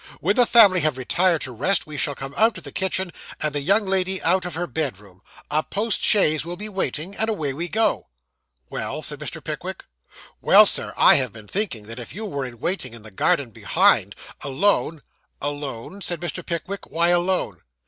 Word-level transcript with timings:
When 0.19 0.35
the 0.35 0.47
family 0.47 0.79
have 0.79 0.97
retired 0.97 1.41
to 1.41 1.51
rest, 1.51 1.85
we 1.85 1.95
shall 1.95 2.15
come 2.15 2.33
out 2.35 2.57
of 2.57 2.63
the 2.63 2.71
kitchen, 2.71 3.13
and 3.39 3.53
the 3.53 3.61
young 3.61 3.85
lady 3.85 4.19
out 4.23 4.45
of 4.45 4.55
her 4.55 4.65
bedroom. 4.65 5.21
A 5.51 5.61
post 5.61 6.01
chaise 6.01 6.43
will 6.43 6.57
be 6.57 6.67
waiting, 6.67 7.15
and 7.17 7.29
away 7.29 7.53
we 7.53 7.67
go.' 7.67 8.07
'Well?' 8.67 9.03
said 9.03 9.19
Mr. 9.19 9.43
Pickwick. 9.43 9.85
'Well, 10.41 10.65
sir, 10.65 10.91
I 10.97 11.17
have 11.17 11.31
been 11.33 11.47
thinking 11.47 11.85
that 11.85 11.99
if 11.99 12.15
you 12.15 12.25
were 12.25 12.45
in 12.45 12.59
waiting 12.59 12.95
in 12.95 13.03
the 13.03 13.11
garden 13.11 13.51
behind, 13.51 14.15
alone' 14.43 15.03
'Alone,' 15.39 16.01
said 16.01 16.19
Mr. 16.19 16.43
Pickwick. 16.43 16.87
'Why 16.87 17.09
alone? 17.09 17.61